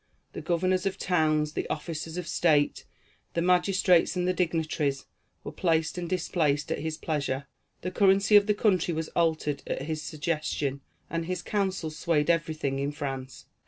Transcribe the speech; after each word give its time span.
The 0.33 0.41
governors 0.41 0.87
of 0.87 0.97
towns, 0.97 1.51
the 1.53 1.67
officers 1.69 2.17
of 2.17 2.27
state, 2.27 2.85
the 3.35 3.41
magistrates 3.43 4.15
and 4.15 4.27
the 4.27 4.33
dignitaries, 4.33 5.05
were 5.43 5.51
placed 5.51 5.95
and 5.95 6.09
displaced 6.09 6.71
at 6.71 6.79
his 6.79 6.97
pleasure. 6.97 7.45
The 7.81 7.91
currency 7.91 8.35
of 8.35 8.47
the 8.47 8.55
country 8.55 8.95
was 8.95 9.09
altered 9.09 9.61
at 9.67 9.83
his 9.83 10.01
suggestion, 10.01 10.81
and 11.07 11.27
his 11.27 11.43
counsels 11.43 11.99
swayed 11.99 12.31
everything 12.31 12.79
in 12.79 12.91
France. 12.91 13.45